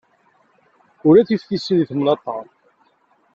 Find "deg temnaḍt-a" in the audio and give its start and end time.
1.79-2.37